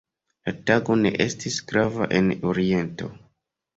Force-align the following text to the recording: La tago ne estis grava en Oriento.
La 0.47 0.53
tago 0.69 0.95
ne 1.01 1.11
estis 1.27 1.59
grava 1.73 2.09
en 2.21 2.33
Oriento. 2.53 3.11